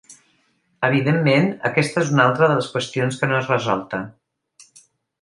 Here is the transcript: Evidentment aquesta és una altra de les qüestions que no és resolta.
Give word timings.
Evidentment 0.87 1.45
aquesta 1.71 2.03
és 2.05 2.11
una 2.15 2.27
altra 2.31 2.51
de 2.53 2.57
les 2.63 2.73
qüestions 2.79 3.23
que 3.23 3.33
no 3.33 3.39
és 3.45 3.55
resolta. 3.57 4.05